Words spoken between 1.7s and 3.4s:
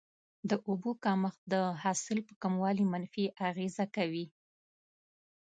حاصل په کموالي منفي